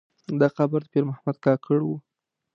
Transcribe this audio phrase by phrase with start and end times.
[0.39, 1.89] دا قبر د پیر محمد کاکړ و.